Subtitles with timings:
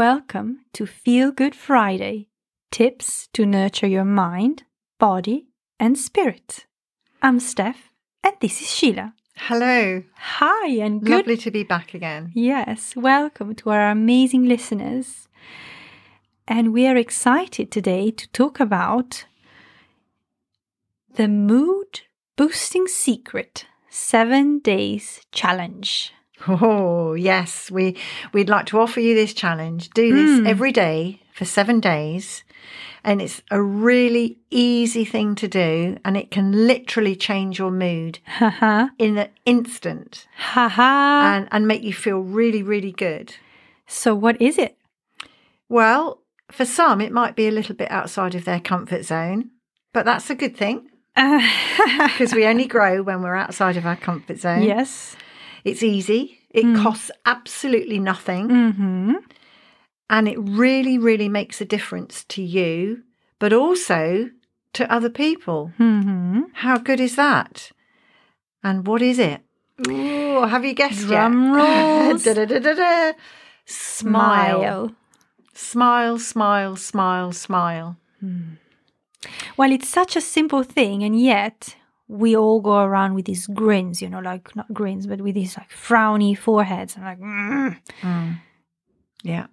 [0.00, 2.28] Welcome to Feel Good Friday
[2.70, 4.62] tips to nurture your mind,
[4.98, 5.48] body,
[5.78, 6.64] and spirit.
[7.20, 7.92] I'm Steph,
[8.24, 9.12] and this is Sheila.
[9.36, 10.02] Hello.
[10.16, 11.26] Hi, and good.
[11.26, 12.32] Lovely to be back again.
[12.34, 15.28] Yes, welcome to our amazing listeners.
[16.48, 19.26] And we are excited today to talk about
[21.16, 22.00] the mood
[22.36, 26.14] boosting secret seven days challenge.
[26.48, 27.70] Oh, yes.
[27.70, 27.96] We
[28.32, 29.90] we'd like to offer you this challenge.
[29.90, 30.46] Do this Mm.
[30.48, 32.44] every day for 7 days.
[33.02, 38.18] And it's a really easy thing to do and it can literally change your mood
[38.98, 43.34] in an instant and and make you feel really really good.
[43.86, 44.76] So, what is it?
[45.68, 49.50] Well, for some it might be a little bit outside of their comfort zone,
[49.94, 54.38] but that's a good thing because we only grow when we're outside of our comfort
[54.38, 54.62] zone.
[54.62, 55.16] yes.
[55.64, 56.38] It's easy.
[56.50, 56.82] It Mm.
[56.82, 58.48] costs absolutely nothing.
[58.48, 59.12] Mm-hmm.
[60.08, 63.02] And it really, really makes a difference to you,
[63.38, 64.30] but also
[64.72, 65.72] to other people.
[65.78, 66.40] Mm-hmm.
[66.54, 67.70] How good is that?
[68.62, 69.40] And what is it?
[69.88, 71.56] Ooh, have you guessed Drum yet?
[72.10, 72.24] rolls.
[72.24, 73.12] Da-da-da-da-da.
[73.66, 74.60] Smile.
[74.60, 74.94] Smile.
[75.54, 77.96] Smile, smile, smile, smile.
[79.56, 81.76] Well, it's such a simple thing, and yet
[82.10, 85.56] we all go around with these grins, you know, like not grins, but with these
[85.56, 86.96] like frowny foreheads.
[86.96, 87.76] and like, mm.
[89.22, 89.46] Yeah.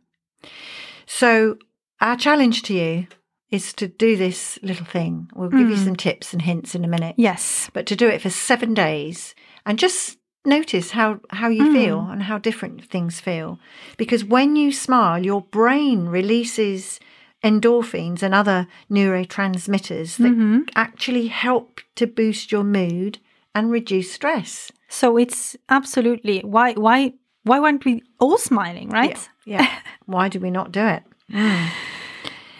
[1.05, 1.57] So,
[2.01, 3.07] our challenge to you
[3.51, 5.29] is to do this little thing.
[5.35, 5.83] We'll give you Mm.
[5.85, 7.15] some tips and hints in a minute.
[7.17, 9.33] yes, but to do it for seven days
[9.65, 11.73] and just notice how, how you Mm.
[11.73, 13.59] feel and how different things feel.
[13.97, 16.99] Because when you smile, your brain releases
[17.43, 20.69] endorphins and other neurotransmitters that Mhm.
[20.75, 23.19] actually help to boost your mood
[23.53, 24.71] and reduce stress.
[24.89, 27.13] So it's absolutely why why
[27.43, 29.29] why weren't we all smiling, right?
[29.45, 29.67] Yeah.
[30.05, 31.03] Why do we not do it?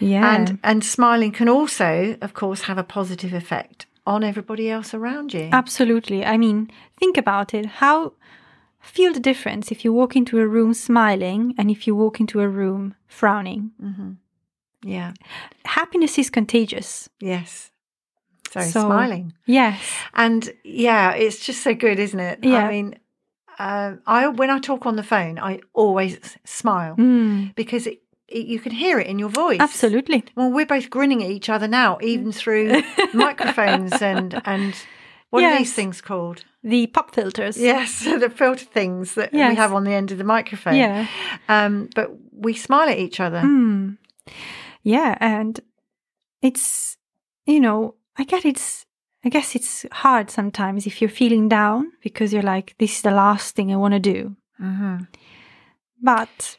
[0.00, 0.34] Yeah.
[0.34, 5.34] And and smiling can also, of course, have a positive effect on everybody else around
[5.34, 5.48] you.
[5.52, 6.24] Absolutely.
[6.24, 7.66] I mean, think about it.
[7.66, 8.12] How
[8.80, 12.40] feel the difference if you walk into a room smiling and if you walk into
[12.40, 13.70] a room frowning.
[14.82, 15.12] Yeah.
[15.64, 17.08] Happiness is contagious.
[17.20, 17.70] Yes.
[18.50, 19.32] So, So- smiling.
[19.46, 19.80] Yes.
[20.14, 22.38] And yeah, it's just so good, isn't it?
[22.42, 22.64] Yeah.
[22.66, 22.98] I mean,
[23.58, 28.46] uh, I when I talk on the phone, I always smile Mm, because it, it,
[28.46, 29.60] you can hear it in your voice.
[29.60, 30.24] absolutely.
[30.36, 32.82] Well, we're both grinning at each other now, even through
[33.14, 34.74] microphones and and
[35.30, 36.44] what are these things called?
[36.62, 37.58] The pop filters.
[37.60, 40.76] Yes, the filter things that we have on the end of the microphone.
[40.76, 41.06] Yeah.
[41.48, 43.40] Um, but we smile at each other.
[43.42, 43.98] Mm.
[44.88, 45.60] Yeah, and
[46.40, 46.96] it's
[47.44, 48.86] you know, I get it's
[49.22, 53.10] I guess it's hard sometimes if you're feeling down because you're like, this is the
[53.10, 54.36] last thing I want to do.
[54.56, 54.96] hmm
[56.02, 56.56] But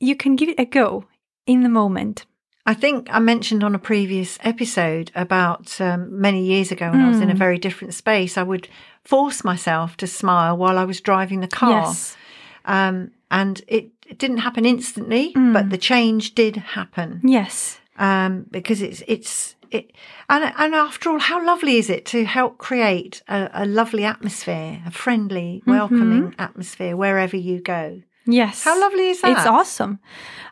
[0.00, 1.04] you can give it a go
[1.46, 2.26] in the moment.
[2.66, 7.08] I think I mentioned on a previous episode about um, many years ago when I
[7.08, 7.38] was in a Mm.
[7.38, 8.68] very different space, I would
[9.04, 11.70] force myself to smile while I was driving the car.
[11.70, 12.16] Yes.
[12.70, 15.52] Um, and it, it didn't happen instantly, Mm.
[15.52, 17.78] but the change did happen Yes.
[17.98, 19.92] um, because it's it's it.
[20.28, 24.82] And and after all, how lovely is it to help create a, a lovely atmosphere,
[24.86, 28.02] a friendly, welcoming atmosphere wherever you go?
[28.26, 28.64] Yes.
[28.64, 29.32] How lovely is that?
[29.32, 29.98] It's awesome.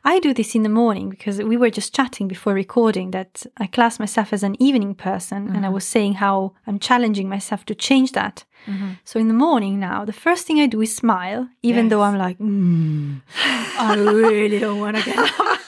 [0.04, 3.66] I do this in the morning because we were just chatting before recording that I
[3.66, 7.74] class myself as an evening person and I was saying how I'm challenging myself to
[7.74, 8.44] change that.
[9.04, 12.18] So in the morning now, the first thing I do is smile, even though I'm
[12.18, 13.20] like, mm,
[13.78, 15.30] I really don't want to get up.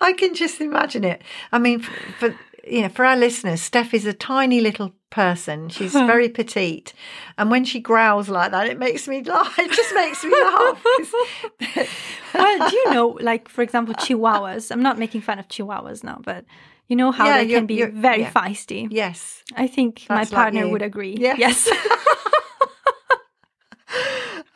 [0.00, 1.22] I can just imagine it.
[1.52, 2.34] I mean, for, for
[2.70, 5.68] you know, for our listeners, Steph is a tiny little person.
[5.68, 6.92] She's very petite,
[7.36, 9.58] and when she growls like that, it makes me laugh.
[9.58, 10.84] It just makes me laugh.
[12.34, 14.70] well, do you know, like for example, chihuahuas?
[14.70, 16.44] I'm not making fun of chihuahuas now, but
[16.88, 18.32] you know how Yeah, they can be very yeah.
[18.32, 18.88] feisty.
[18.90, 20.70] yes, I think my That's like partner you.
[20.72, 21.16] would agree.
[21.18, 21.38] Yes.
[21.38, 21.68] yes.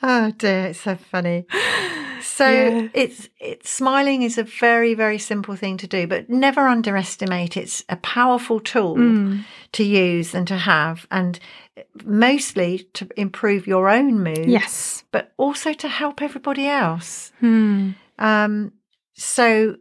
[0.04, 1.46] Oh dear, it's so funny.
[2.22, 2.88] So Yeah.
[2.94, 7.56] it's it's smiling is a very very simple thing to do, but never underestimate.
[7.56, 9.44] It's a powerful tool Mm.
[9.72, 11.38] to use and to have, and
[12.04, 14.46] mostly to improve your own mood.
[14.48, 15.04] Yes.
[15.10, 17.32] but also to help everybody else.
[17.40, 17.90] Hmm.
[18.18, 18.72] Um,
[19.14, 19.76] so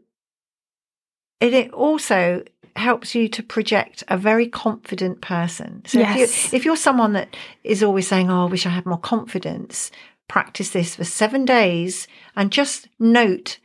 [1.39, 2.43] it, it also
[2.75, 5.83] helps you to project a very confident person.
[5.85, 6.15] So Yes.
[6.19, 8.97] if, you, if you're someone that is always saying, "Oh, I wish I had more
[8.99, 9.91] confidence,"
[10.31, 12.07] practice this for seven days
[12.37, 13.57] and just note.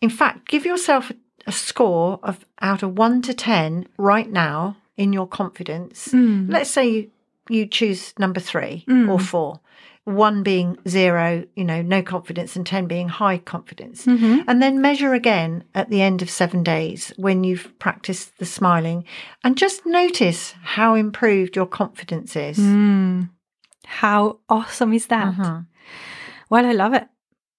[0.00, 1.14] In fact, give yourself a,
[1.48, 6.08] a score of out of one to ten right now in your confidence.
[6.12, 6.50] Mm.
[6.54, 7.10] Let's say you
[7.50, 9.08] you choose number three Mm.
[9.12, 9.60] or four.
[10.28, 14.06] one being zero, you know, no confidence, and 10 being high confidence.
[14.06, 14.42] Mhm.
[14.48, 19.04] And then measure again at the end of seven days when you've practiced the smiling
[19.44, 22.56] and just notice how improved your confidence is.
[22.58, 23.28] Mm.
[23.88, 25.34] How awesome is that?
[25.34, 25.66] Mhm.
[26.50, 27.08] Well, I love it.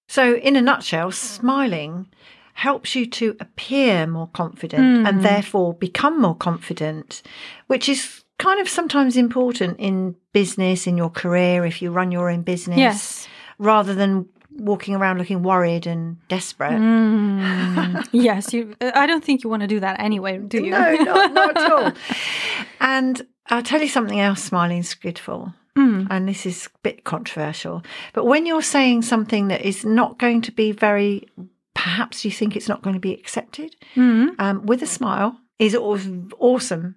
[0.08, 2.06] So, in a nutshell, smiling
[2.54, 5.22] helps you to appear more confident and Mm.
[5.22, 7.22] therefore become more confident,
[7.68, 12.30] which is kind of sometimes important in business, in your career, if you run your
[12.30, 13.28] own business, Yes.
[13.58, 14.26] rather than
[14.58, 16.72] walking around looking worried and desperate.
[16.80, 18.06] Mm.
[18.12, 18.52] yes.
[18.52, 18.74] You.
[18.80, 20.70] I don't think you want to do that anyway, do you?
[20.70, 21.92] No, not, not at all.
[22.80, 25.54] And I'll tell you something else smiling's good for.
[25.78, 26.06] Mm.
[26.10, 27.82] And this is a bit controversial.
[28.12, 31.28] But when you're saying something that is not going to be very,
[31.74, 34.34] perhaps you think it's not going to be accepted, Mm.
[34.38, 35.98] um, with a smile is aw-
[36.38, 36.96] awesome.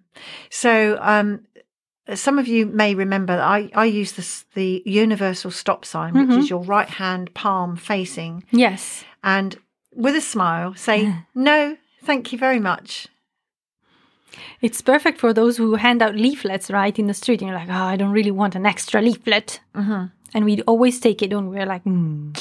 [0.49, 1.41] So, um,
[2.15, 6.29] some of you may remember that I, I use this, the universal stop sign, which
[6.29, 6.39] Mhm.
[6.39, 8.43] is your right hand palm facing.
[8.51, 9.05] Yes.
[9.23, 9.55] And
[9.95, 13.07] with a smile, say, no, thank you very much.
[14.61, 17.69] It's perfect for those who hand out leaflets right in the street, and you're like,
[17.69, 19.59] oh, I don't really want an extra leaflet.
[19.75, 21.57] hmm And we always take it, don't we?
[21.57, 22.33] We're like, mm.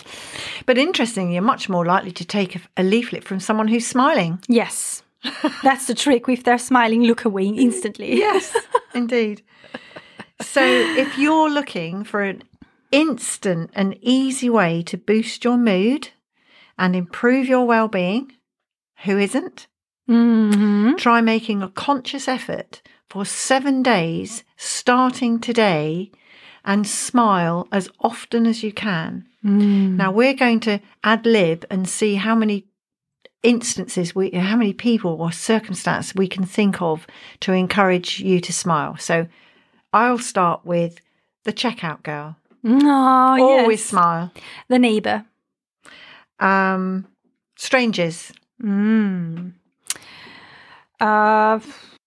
[0.66, 4.38] But interestingly, you're much more likely to take a, a leaflet from someone who's smiling.
[4.48, 5.02] yes.
[5.62, 6.28] That's the trick.
[6.28, 8.16] If they're smiling, look away instantly.
[8.18, 8.56] Yes,
[8.92, 9.42] indeed.
[10.40, 12.42] So if you're looking for an
[12.90, 16.08] instant and easy way to boost your mood
[16.76, 18.32] and improve your well-being,
[19.04, 19.68] who isn't?
[20.06, 26.10] Hmm Try making a conscious effort for 7 days starting today
[26.64, 29.26] and smile as often as you can.
[29.44, 29.96] Mm.
[29.96, 32.66] Now we're going to ad lib and see how many
[33.42, 37.06] instances we how many people or circumstances we can think of
[37.40, 38.96] to encourage you to smile.
[38.98, 39.26] So
[39.92, 41.00] I'll start with
[41.44, 42.36] the checkout girl.
[42.64, 43.88] Oh, Always yes.
[43.88, 44.32] smile.
[44.68, 45.24] The neighbor.
[46.38, 47.06] Um
[47.56, 48.32] strangers.
[48.62, 49.52] Mm.
[51.02, 51.58] Uh,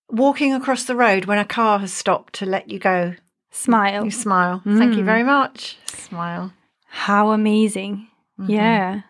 [0.10, 3.16] Walking across the road when a car has stopped to let you go.
[3.52, 4.04] smile.
[4.06, 4.62] You smile.
[4.66, 5.06] Thank you Mm.
[5.06, 5.78] very much.
[5.88, 6.52] Smile.
[6.88, 8.08] How amazing.
[8.40, 8.50] Mhm.
[8.50, 9.02] Yeah.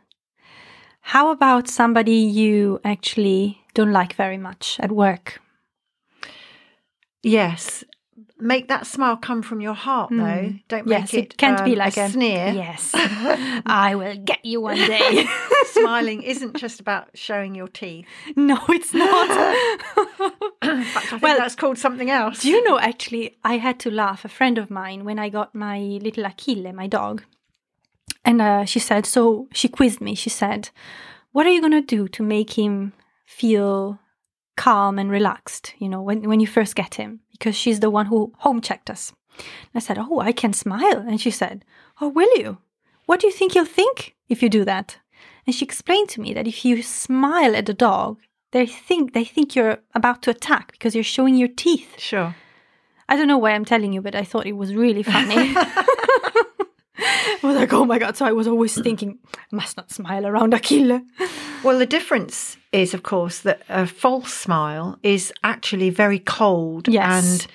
[1.01, 5.41] How about somebody you actually don't like very much at work?
[7.23, 7.83] Yes.
[8.37, 10.17] Make that smile come from your heart though.
[10.17, 10.61] Mm.
[10.67, 12.51] Don't make Yes, it, it can't be um, like a a- sneer.
[12.53, 12.91] Yes.
[13.65, 15.25] I will get you one day.
[15.67, 18.05] Smiling isn't just about showing your teeth.
[18.35, 19.27] no, it's not.
[19.27, 22.41] Fact, I think Well, that's called something else.
[22.41, 24.25] Do you know, actually, I had to laugh.
[24.25, 27.23] A friend of mine, when I got my little Achille, my dog,
[28.25, 30.13] and uh, she said, so she quizzed me.
[30.15, 30.69] She said,
[31.31, 32.91] What are you going to do to make him
[33.25, 33.99] feel
[34.55, 37.21] calm and relaxed, you know, when, when you first get him?
[37.31, 39.13] Because she's the one who home checked us.
[39.73, 40.99] I said, Oh, I can smile.
[41.07, 41.65] And she said,
[41.99, 42.57] Oh, will you?
[43.05, 44.97] What do you think he'll think if you do that?
[45.45, 48.19] And she explained to me that if you smile at the dog,
[48.51, 51.99] they think they think you're about to attack because you're showing your teeth.
[51.99, 52.35] Sure.
[53.07, 55.53] I don't know why I'm telling you, but I thought it was really funny.
[57.43, 58.15] I was like, oh my god!
[58.17, 59.19] So I was always thinking,
[59.51, 61.01] must not smile around Achille.
[61.63, 67.23] Well, the difference is, of course, that a false smile is actually very cold Yes.
[67.23, 67.47] and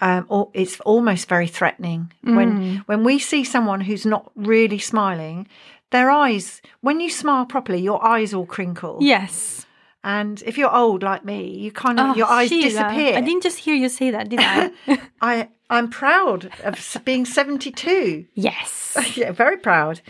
[0.00, 2.12] um, or it's almost very threatening.
[2.22, 5.46] When when we see someone who's not really smiling,
[5.90, 8.98] their eyes, when you smile properly, your eyes all crinkle.
[9.00, 9.66] Yes.
[10.04, 13.16] And if you're old like me, you kind of Oh, your eyes Sheila, disappear.
[13.16, 14.70] I didn't just hear you say that, did I?
[15.22, 18.26] I I'm proud of being 72.
[18.34, 18.96] yes.
[19.16, 20.02] yeah, very proud.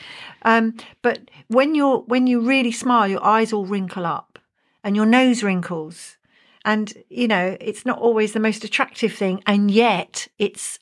[0.43, 4.39] Um, but when you're when you really smile, your eyes all wrinkle up,
[4.83, 6.17] and your nose wrinkles,
[6.65, 10.79] and you know it's not always the most attractive thing, and yet it's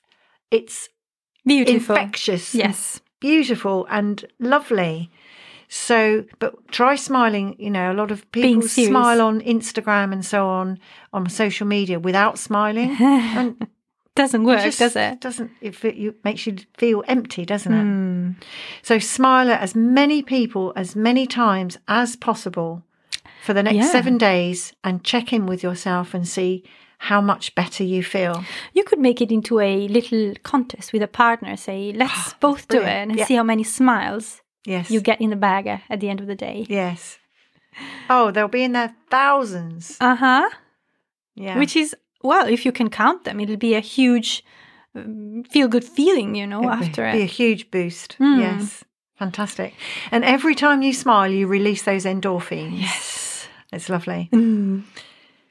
[0.51, 0.89] it's
[1.45, 1.97] Beautiful.
[1.97, 3.01] infectious, Yes.
[3.21, 5.11] beautiful, and lovely.
[5.75, 7.57] So, but try smiling.
[7.59, 10.79] You know, a lot of people smile on Instagram and so on
[11.15, 13.67] on social media without smiling, and
[14.15, 15.23] Doesn't work, just does it?
[15.23, 15.95] Doesn't it?
[15.97, 17.83] You makes you feel empty, doesn't it?
[17.83, 18.31] Hmm.
[18.83, 22.83] So smile at as many people as many times as possible
[23.43, 23.91] for the next Yeah.
[23.93, 26.63] seven days and check in with yourself and see
[26.99, 28.45] how much better you feel.
[28.75, 31.57] You could make it into a little contest with a partner.
[31.57, 33.25] Say, let's both do it and Yeah.
[33.25, 34.91] see how many smiles Yes.
[34.91, 36.67] you get in the bag uh, at the end of the day.
[36.69, 37.19] Yes.
[38.09, 39.97] Oh, they'll be in there thousands.
[40.01, 40.51] Uh huh.
[41.35, 41.59] Yeah.
[41.59, 44.45] Which is, well, if you can count them, it'll be a huge
[45.51, 48.17] feel good feeling, you know, after It'd be- after be a huge boost.
[48.21, 48.41] Mm.
[48.41, 48.85] Yes.
[49.17, 49.75] Fantastic.
[50.11, 52.79] And every time you smile, you release those endorphins.
[52.81, 53.49] Yes.
[53.73, 54.29] It's lovely.
[54.33, 54.83] Mm.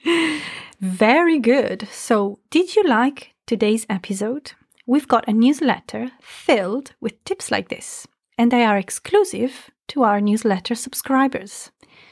[0.80, 1.88] Very good.
[1.92, 4.54] So, did you like today's episode?
[4.88, 8.08] we've got a newsletter filled with tips like this,
[8.42, 11.70] and they are exclusive to our newsletter subscribers.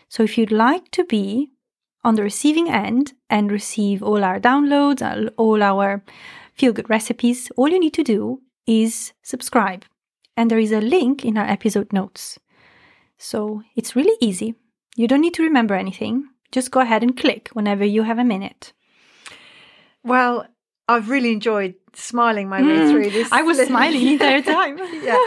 [0.09, 1.50] So if you'd like to be
[2.03, 5.01] on the receiving end and receive all our downloads,
[5.38, 6.03] all our
[6.53, 9.86] feel good recipes, all you need to do is subscribe.
[10.38, 12.38] And there is a link in our episode notes.
[13.17, 14.53] So it's really easy.
[14.95, 16.25] You don't need to remember anything.
[16.51, 18.71] Just go ahead and click whenever you have a minute.
[20.03, 20.45] Well,
[20.88, 23.31] I've really enjoyed smiling my way mm, through this.
[23.31, 24.77] I was smiling the entire time.
[25.03, 25.17] yeah.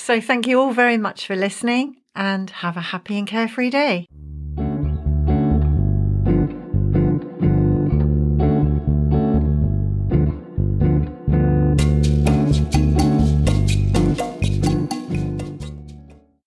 [0.00, 4.06] So thank you all very much for listening and have a happy and carefree day.